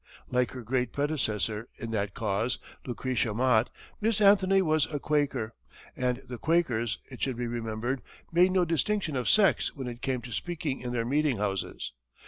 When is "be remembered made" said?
7.37-8.51